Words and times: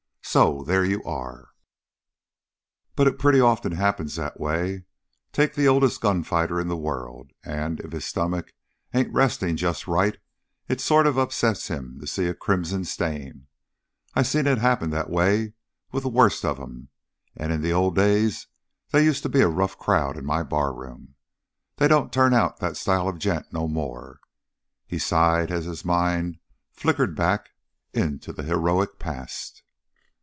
So 0.23 0.63
there 0.63 0.85
you 0.85 1.03
are. 1.03 1.49
But 2.95 3.05
it 3.07 3.19
pretty 3.19 3.41
often 3.41 3.73
happens 3.73 4.15
that 4.15 4.39
way! 4.39 4.85
Take 5.33 5.55
the 5.55 5.67
oldest 5.67 5.99
gunfighter 5.99 6.57
in 6.57 6.69
the 6.69 6.77
world, 6.77 7.31
and, 7.43 7.81
if 7.81 7.91
his 7.91 8.05
stomach 8.05 8.53
ain't 8.93 9.13
resting 9.13 9.57
just 9.57 9.87
right, 9.87 10.17
it 10.69 10.79
sort 10.79 11.05
of 11.05 11.17
upsets 11.17 11.67
him 11.67 11.97
to 11.99 12.07
see 12.07 12.27
a 12.27 12.33
crimson 12.33 12.85
stain. 12.85 13.47
I 14.13 14.21
seen 14.21 14.47
it 14.47 14.59
happen 14.59 14.89
that 14.91 15.09
way 15.09 15.51
with 15.91 16.03
the 16.03 16.09
worst 16.09 16.45
of 16.45 16.61
'em, 16.61 16.87
and 17.35 17.51
in 17.51 17.61
the 17.61 17.73
old 17.73 17.97
days 17.97 18.47
they 18.91 19.03
used 19.03 19.23
to 19.23 19.29
be 19.29 19.41
a 19.41 19.49
rough 19.49 19.77
crowd 19.77 20.15
in 20.17 20.23
my 20.25 20.43
barroom. 20.43 21.15
They 21.75 21.89
don't 21.89 22.13
turn 22.13 22.33
out 22.33 22.61
that 22.61 22.77
style 22.77 23.09
of 23.09 23.19
gent 23.19 23.51
no 23.51 23.67
more!" 23.67 24.21
He 24.87 24.97
sighed 24.97 25.51
as 25.51 25.65
his 25.65 25.83
mind 25.83 26.39
flickered 26.71 27.17
back 27.17 27.49
into 27.91 28.31
the 28.31 28.43
heroic 28.43 28.97
past. 28.97 29.63